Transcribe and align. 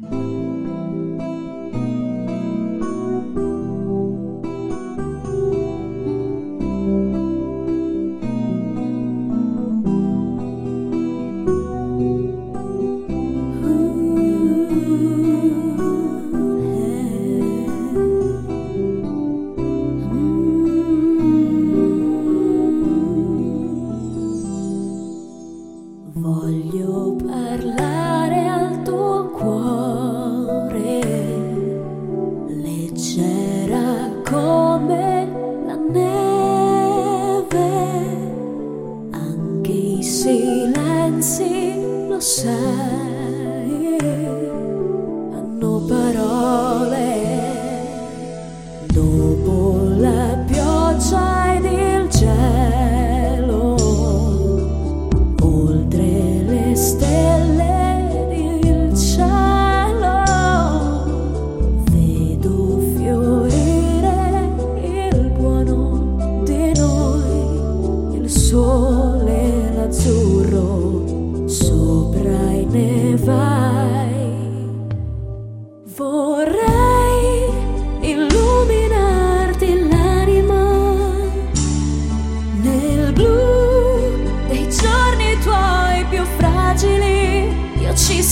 Voglio 0.00 1.37
lo 42.18 42.24
sai, 42.24 43.96
hanno 45.34 45.84
parole. 45.86 47.06
Dopo 48.92 49.86
la 49.98 50.36
pioggia 50.44 51.54
ed 51.54 51.64
il 51.64 52.10
cielo 52.10 53.76
oltre 55.42 56.42
le 56.44 56.74
stelle 56.74 58.10
ed 58.10 58.32
il 58.64 58.96
cielo 58.98 60.24
vedo 61.92 62.80
fiorire 62.96 64.50
il 64.82 65.30
buono 65.38 66.42
di 66.44 66.72
noi 66.76 68.16
il 68.16 68.28
sole 68.28 69.72
l'azzurro 69.76 70.27
fragili 87.88 87.90
io 87.90 87.94
ci 87.94 88.22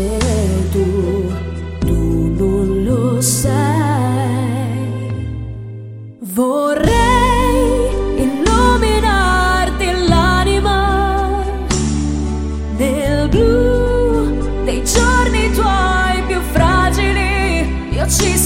anche 0.00 0.20
se 0.20 0.68
tu, 0.70 1.32
tu 1.80 2.34
non 2.36 2.84
lo 2.84 3.20
sai. 3.20 3.58
Vorrei 6.20 7.88
illuminarti 8.16 9.86
l'anima 10.08 11.42
nel 12.76 13.28
blu 13.28 14.64
dei 14.64 14.82
giorni 14.84 15.50
tuoi 15.52 16.22
più 16.26 16.40
fragili. 16.52 17.88
Io 17.92 18.08
ci 18.08 18.36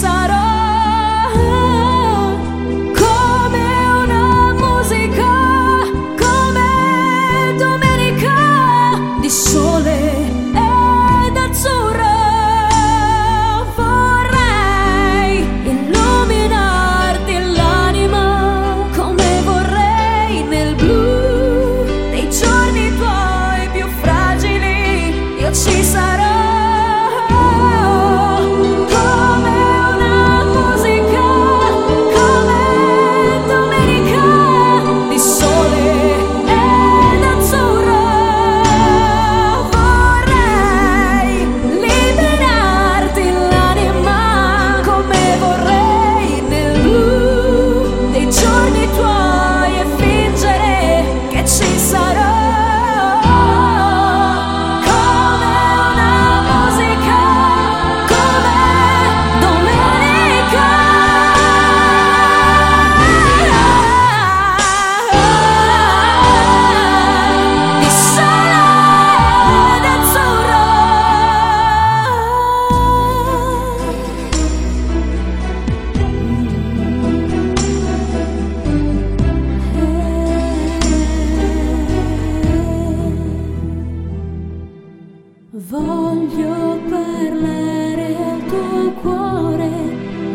Voglio 86.14 86.78
parlare 86.88 88.16
al 88.16 88.44
tuo 88.46 88.92
cuore, 89.02 89.68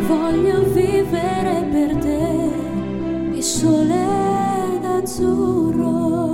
voglio 0.07 0.61
vivere 0.73 1.65
per 1.71 1.95
te 1.95 3.31
di 3.31 3.41
sole 3.41 4.75
ed 4.75 4.83
azzurro. 4.83 6.28